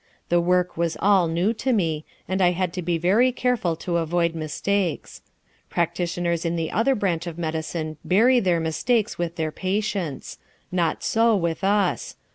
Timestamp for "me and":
1.71-2.41